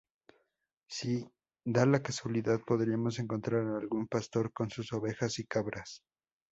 [0.89, 1.29] Si
[1.63, 6.01] da la casualidad podríamos encontrar a algún pastor con sus ovejas y cabras.